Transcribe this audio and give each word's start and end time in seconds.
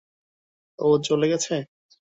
ও 0.79 0.89
চলে 1.05 1.25
গেছে? 1.31 1.55